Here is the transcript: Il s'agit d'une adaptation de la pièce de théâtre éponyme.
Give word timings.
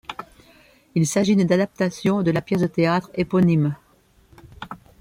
Il 0.95 1.05
s'agit 1.05 1.35
d'une 1.35 1.51
adaptation 1.53 2.23
de 2.23 2.31
la 2.31 2.41
pièce 2.41 2.61
de 2.61 2.65
théâtre 2.65 3.11
éponyme. 3.13 3.75